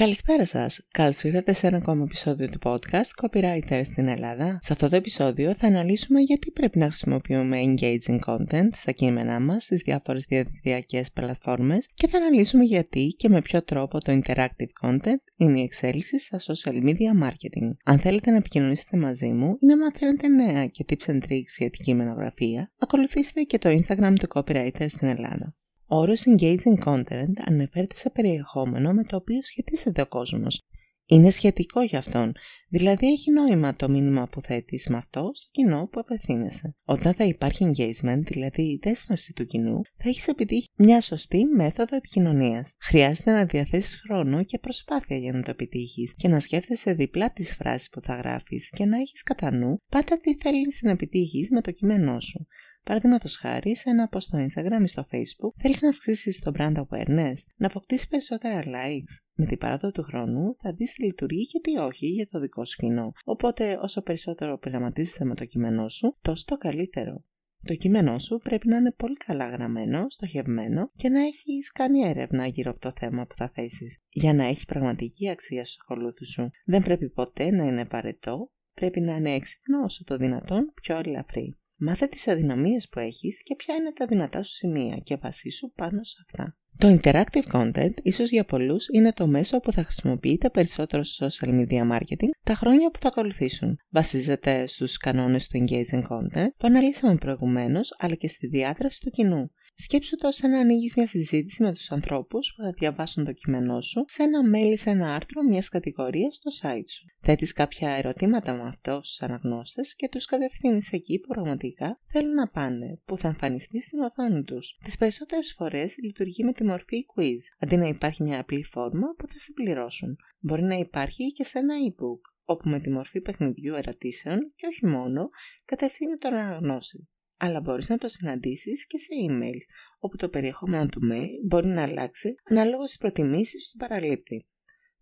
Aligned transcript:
Καλησπέρα 0.00 0.46
σας. 0.46 0.80
Καλώς 0.90 1.22
ήρθατε 1.22 1.52
σε 1.52 1.66
ένα 1.66 1.76
ακόμα 1.76 2.02
επεισόδιο 2.02 2.48
του 2.48 2.58
podcast 2.62 3.10
Copywriter 3.22 3.80
στην 3.84 4.08
Ελλάδα. 4.08 4.58
Σε 4.62 4.72
αυτό 4.72 4.88
το 4.88 4.96
επεισόδιο 4.96 5.54
θα 5.54 5.66
αναλύσουμε 5.66 6.20
γιατί 6.20 6.50
πρέπει 6.50 6.78
να 6.78 6.86
χρησιμοποιούμε 6.86 7.58
engaging 7.62 8.18
content 8.26 8.68
στα 8.72 8.92
κείμενά 8.92 9.40
μας 9.40 9.62
στις 9.62 9.82
διάφορες 9.82 10.24
διαδικτυακές 10.28 11.12
πλατφόρμες 11.12 11.88
και 11.94 12.08
θα 12.08 12.18
αναλύσουμε 12.18 12.64
γιατί 12.64 13.14
και 13.18 13.28
με 13.28 13.42
ποιο 13.42 13.62
τρόπο 13.62 13.98
το 14.00 14.20
interactive 14.22 14.88
content 14.88 15.22
είναι 15.36 15.60
η 15.60 15.62
εξέλιξη 15.62 16.18
στα 16.18 16.40
social 16.40 16.82
media 16.82 17.24
marketing. 17.24 17.70
Αν 17.84 17.98
θέλετε 17.98 18.30
να 18.30 18.36
επικοινωνήσετε 18.36 18.96
μαζί 18.96 19.32
μου 19.32 19.56
ή 19.60 19.66
να 19.66 19.76
μαθαίνετε 19.76 20.28
νέα 20.28 20.66
και 20.66 20.84
tips 20.88 21.10
and 21.10 21.18
tricks 21.18 21.54
για 21.58 21.70
την 21.70 21.84
κείμενογραφία, 21.84 22.72
ακολουθήστε 22.78 23.42
και 23.42 23.58
το 23.58 23.68
Instagram 23.68 24.14
του 24.18 24.26
Copywriter 24.34 24.86
στην 24.88 25.08
Ελλάδα. 25.08 25.54
Ο 25.92 25.96
όρος 25.96 26.22
engaging 26.26 26.84
content 26.84 27.32
αναφέρεται 27.46 27.96
σε 27.96 28.10
περιεχόμενο 28.10 28.92
με 28.92 29.04
το 29.04 29.16
οποίο 29.16 29.42
σχετίζεται 29.42 30.02
ο 30.02 30.06
κόσμος. 30.06 30.62
Είναι 31.06 31.30
σχετικό 31.30 31.82
για 31.82 31.98
αυτόν, 31.98 32.32
δηλαδή 32.70 33.06
έχει 33.06 33.30
νόημα 33.30 33.72
το 33.72 33.88
μήνυμα 33.88 34.26
που 34.26 34.40
θέτεις 34.40 34.86
με 34.88 34.96
αυτό 34.96 35.30
στο 35.34 35.48
κοινό 35.50 35.88
που 35.92 36.00
απευθύνεσαι. 36.00 36.76
Όταν 36.84 37.14
θα 37.14 37.24
υπάρχει 37.24 37.70
engagement, 37.70 38.22
δηλαδή 38.24 38.62
η 38.62 38.80
δέσμευση 38.82 39.32
του 39.32 39.44
κοινού, 39.44 39.80
θα 39.96 40.08
έχεις 40.08 40.28
επιτύχει 40.28 40.68
μια 40.76 41.00
σωστή 41.00 41.44
μέθοδο 41.44 41.96
επικοινωνίας. 41.96 42.74
Χρειάζεται 42.80 43.32
να 43.32 43.44
διαθέσεις 43.44 44.00
χρόνο 44.06 44.42
και 44.42 44.58
προσπάθεια 44.58 45.16
για 45.16 45.32
να 45.32 45.42
το 45.42 45.50
επιτύχεις 45.50 46.14
και 46.14 46.28
να 46.28 46.40
σκέφτεσαι 46.40 46.92
διπλά 46.92 47.32
τις 47.32 47.54
φράσεις 47.54 47.88
που 47.88 48.00
θα 48.00 48.14
γράφεις 48.14 48.70
και 48.70 48.84
να 48.84 48.96
έχεις 48.96 49.22
κατά 49.22 49.52
νου 49.52 49.78
πάντα 49.88 50.16
τι 50.16 50.36
θέλεις 50.36 50.80
να 50.82 50.90
επιτύχεις 50.90 51.50
με 51.50 51.60
το 51.60 51.70
κείμενό 51.70 52.20
σου. 52.20 52.46
Παραδείγματος 52.84 53.36
χάρη, 53.36 53.76
σε 53.76 53.90
ένα 53.90 54.08
post 54.12 54.20
στο 54.20 54.38
Instagram 54.38 54.82
ή 54.82 54.86
στο 54.86 55.06
Facebook, 55.10 55.60
θέλεις 55.62 55.82
να 55.82 55.88
αυξήσεις 55.88 56.40
το 56.40 56.52
brand 56.58 56.74
awareness, 56.74 57.34
να 57.56 57.66
αποκτήσεις 57.66 58.08
περισσότερα 58.08 58.62
likes. 58.64 59.14
Με 59.34 59.46
την 59.46 59.58
παράδοση 59.58 59.92
του 59.92 60.02
χρόνου 60.02 60.54
θα 60.62 60.72
δεις 60.72 60.92
τι 60.92 61.04
λειτουργεί 61.04 61.46
και 61.46 61.60
τι 61.60 61.78
όχι 61.78 62.06
για 62.06 62.28
το 62.28 62.40
δικό 62.40 62.59
σου 62.64 62.76
κοινό. 62.76 63.12
Οπότε, 63.24 63.78
όσο 63.82 64.02
περισσότερο 64.02 64.58
πειραματίζεσαι 64.58 65.24
με 65.24 65.34
το 65.34 65.44
κείμενό 65.44 65.88
σου, 65.88 66.18
τόσο 66.22 66.44
το 66.46 66.56
καλύτερο. 66.56 67.24
Το 67.66 67.74
κείμενό 67.74 68.18
σου 68.18 68.38
πρέπει 68.38 68.68
να 68.68 68.76
είναι 68.76 68.92
πολύ 68.92 69.16
καλά 69.16 69.48
γραμμένο, 69.48 70.06
στοχευμένο 70.08 70.90
και 70.96 71.08
να 71.08 71.20
έχεις 71.20 71.72
κάνει 71.72 72.08
έρευνα 72.08 72.46
γύρω 72.46 72.70
από 72.70 72.80
το 72.80 72.92
θέμα 72.98 73.26
που 73.26 73.34
θα 73.34 73.50
θέσεις, 73.54 73.98
για 74.08 74.34
να 74.34 74.44
έχει 74.44 74.64
πραγματική 74.64 75.30
αξία 75.30 75.64
στους 75.64 75.80
ακολούθους 75.80 76.28
σου. 76.28 76.50
Δεν 76.64 76.82
πρέπει 76.82 77.10
ποτέ 77.10 77.50
να 77.50 77.64
είναι 77.64 77.84
παρετό, 77.84 78.52
πρέπει 78.74 79.00
να 79.00 79.16
είναι 79.16 79.34
έξυπνο 79.34 79.82
όσο 79.84 80.04
το 80.04 80.16
δυνατόν 80.16 80.72
πιο 80.82 80.96
ελαφρύ. 80.96 81.58
Μάθε 81.76 82.06
τις 82.06 82.28
αδυναμίες 82.28 82.88
που 82.88 82.98
έχεις 82.98 83.42
και 83.42 83.54
ποια 83.56 83.74
είναι 83.74 83.92
τα 83.92 84.06
δυνατά 84.06 84.42
σου 84.42 84.52
σημεία 84.52 84.96
και 84.96 85.16
βασίσου 85.16 85.72
πάνω 85.72 86.02
σε 86.02 86.16
αυτά. 86.26 86.56
Το 86.80 86.98
interactive 87.02 87.52
content 87.52 87.94
ίσως 88.02 88.30
για 88.30 88.44
πολλούς 88.44 88.86
είναι 88.92 89.12
το 89.12 89.26
μέσο 89.26 89.60
που 89.60 89.72
θα 89.72 89.82
χρησιμοποιείτε 89.82 90.50
περισσότερο 90.50 91.02
στο 91.02 91.26
social 91.26 91.48
media 91.48 91.90
marketing 91.92 92.28
τα 92.44 92.54
χρόνια 92.54 92.90
που 92.90 92.98
θα 92.98 93.08
ακολουθήσουν. 93.08 93.76
Βασίζεται 93.90 94.66
στους 94.66 94.96
κανόνες 94.96 95.46
του 95.46 95.58
engaging 95.58 96.02
content 96.02 96.48
που 96.56 96.66
αναλύσαμε 96.66 97.14
προηγουμένως 97.14 97.94
αλλά 97.98 98.14
και 98.14 98.28
στη 98.28 98.46
διάδραση 98.46 99.00
του 99.00 99.10
κοινού. 99.10 99.50
Σκέψου 99.82 100.16
το 100.16 100.30
σαν 100.30 100.50
να 100.50 100.58
ανοίγεις 100.58 100.94
μια 100.96 101.06
συζήτηση 101.06 101.62
με 101.62 101.72
τους 101.72 101.90
ανθρώπους 101.90 102.52
που 102.56 102.62
θα 102.62 102.70
διαβάσουν 102.70 103.24
το 103.24 103.32
κείμενό 103.32 103.80
σου 103.80 104.04
σε 104.06 104.22
ένα 104.22 104.40
mail 104.54 104.74
σε 104.78 104.90
ένα 104.90 105.14
άρθρο 105.14 105.42
μιας 105.42 105.68
κατηγορίας 105.68 106.34
στο 106.34 106.50
site 106.62 106.88
σου. 106.88 107.04
Θέτεις 107.20 107.52
κάποια 107.52 107.90
ερωτήματα 107.90 108.52
με 108.52 108.62
αυτό 108.62 109.00
στους 109.02 109.22
αναγνώστες 109.22 109.94
και 109.96 110.08
τους 110.08 110.24
κατευθύνεις 110.24 110.92
εκεί 110.92 111.18
που 111.18 111.28
πραγματικά 111.28 112.00
θέλουν 112.06 112.34
να 112.34 112.48
πάνε, 112.48 113.00
που 113.04 113.16
θα 113.16 113.28
εμφανιστεί 113.28 113.80
στην 113.80 114.00
οθόνη 114.00 114.42
τους. 114.42 114.78
Τις 114.84 114.96
περισσότερες 114.96 115.54
φορές 115.56 115.96
λειτουργεί 116.02 116.44
με 116.44 116.52
τη 116.52 116.64
μορφή 116.64 117.04
quiz, 117.16 117.56
αντί 117.58 117.76
να 117.76 117.86
υπάρχει 117.86 118.22
μια 118.22 118.40
απλή 118.40 118.64
φόρμα 118.64 119.06
που 119.18 119.28
θα 119.28 119.38
συμπληρώσουν. 119.38 120.16
Μπορεί 120.38 120.62
να 120.62 120.74
υπάρχει 120.74 121.32
και 121.32 121.44
σε 121.44 121.58
ένα 121.58 121.74
e-book, 121.88 122.20
όπου 122.44 122.68
με 122.68 122.80
τη 122.80 122.90
μορφή 122.90 123.20
παιχνιδιού 123.20 123.74
ερωτήσεων 123.74 124.38
και 124.56 124.66
όχι 124.66 124.86
μόνο 124.86 125.26
κατευθύνει 125.64 126.16
τον 126.16 126.34
αναγνώστη 126.34 127.08
αλλά 127.40 127.60
μπορείς 127.60 127.88
να 127.88 127.98
το 127.98 128.08
συναντήσεις 128.08 128.86
και 128.86 128.98
σε 128.98 129.08
emails, 129.28 129.64
όπου 129.98 130.16
το 130.16 130.28
περιεχόμενο 130.28 130.86
του 130.86 131.00
mail 131.12 131.28
μπορεί 131.46 131.66
να 131.66 131.82
αλλάξει 131.82 132.34
ανάλογα 132.44 132.86
στις 132.86 132.98
προτιμήσεις 132.98 133.68
του 133.70 133.76
παραλήπτη. 133.76 134.46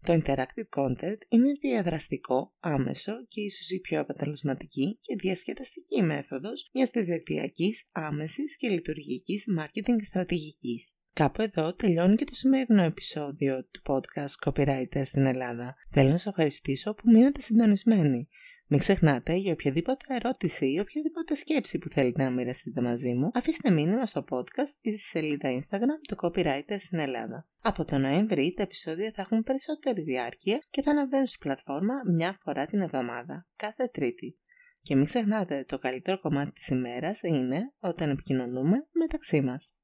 Το 0.03 0.13
interactive 0.13 0.69
content 0.79 1.17
είναι 1.29 1.53
διαδραστικό, 1.61 2.55
άμεσο 2.61 3.27
και 3.29 3.41
ίσως 3.41 3.71
η 3.71 3.81
πιο 3.81 4.01
αποτελεσματική 4.01 4.99
και 5.01 5.15
διασκεδαστική 5.15 6.03
μέθοδος 6.03 6.69
μιας 6.73 6.91
διαδικτυακής, 6.91 7.89
άμεσης 7.93 8.57
και 8.57 8.69
λειτουργικής 8.69 9.45
marketing 9.59 10.03
στρατηγικής. 10.05 10.93
Κάπου 11.13 11.43
εδώ 11.43 11.75
τελειώνει 11.75 12.17
και 12.17 12.25
το 12.25 12.35
σημερινό 12.35 12.83
επεισόδιο 12.83 13.65
του 13.65 13.81
podcast 13.85 14.51
Copywriter 14.51 15.03
στην 15.05 15.27
Ελλάδα. 15.27 15.75
Θέλω 15.91 16.09
να 16.09 16.17
σας 16.17 16.27
ευχαριστήσω 16.27 16.95
που 16.95 17.11
μείνατε 17.11 17.41
συντονισμένοι. 17.41 18.29
Μην 18.71 18.81
ξεχνάτε 18.81 19.35
για 19.35 19.53
οποιαδήποτε 19.53 20.05
ερώτηση 20.09 20.73
ή 20.73 20.79
οποιαδήποτε 20.79 21.35
σκέψη 21.35 21.79
που 21.79 21.89
θέλετε 21.89 22.23
να 22.23 22.31
μοιραστείτε 22.31 22.81
μαζί 22.81 23.15
μου, 23.15 23.31
αφήστε 23.35 23.71
μήνυμα 23.71 24.07
στο 24.07 24.25
podcast 24.31 24.73
ή 24.81 24.91
στη 24.93 25.01
σελίδα 25.01 25.49
Instagram 25.59 26.01
του 26.09 26.17
Copywriter 26.23 26.77
στην 26.79 26.99
Ελλάδα. 26.99 27.49
Από 27.61 27.85
τον 27.85 28.01
Νοέμβρη 28.01 28.53
τα 28.57 28.63
επεισόδια 28.63 29.13
θα 29.15 29.23
έχουν 29.23 29.43
περισσότερη 29.43 30.03
διάρκεια 30.03 30.63
και 30.71 30.83
θα 30.83 30.91
αναβαίνουν 30.91 31.27
στη 31.27 31.39
πλατφόρμα 31.41 31.95
μια 32.07 32.39
φορά 32.41 32.65
την 32.65 32.81
εβδομάδα, 32.81 33.47
κάθε 33.57 33.87
Τρίτη. 33.87 34.39
Και 34.83 34.95
μην 34.95 35.05
ξεχνάτε, 35.05 35.65
το 35.69 35.79
καλύτερο 35.79 36.21
κομμάτι 36.21 36.53
της 36.53 36.69
ημέρας 36.69 37.23
είναι 37.23 37.73
όταν 37.79 38.11
επικοινωνούμε 38.11 38.87
μεταξύ 38.93 39.41
μας. 39.41 39.78